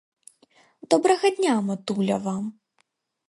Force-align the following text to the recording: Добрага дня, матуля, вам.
Добрага 0.93 1.27
дня, 1.37 1.53
матуля, 1.67 2.17
вам. 2.27 2.43